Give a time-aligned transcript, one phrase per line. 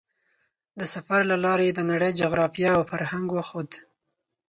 [0.79, 3.69] د سفر له لارې یې د نړۍ جغرافیه او فرهنګ وښود.